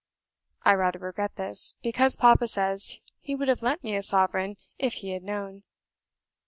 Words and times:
I 0.63 0.73
rather 0.73 0.97
regret 0.97 1.35
this, 1.35 1.75
because 1.83 2.15
papa 2.15 2.47
says 2.47 3.01
he 3.19 3.35
would 3.35 3.47
have 3.49 3.61
lent 3.61 3.83
me 3.83 3.95
a 3.95 4.01
sovereign 4.01 4.57
if 4.79 4.93
he 4.93 5.11
had 5.11 5.21
known. 5.21 5.61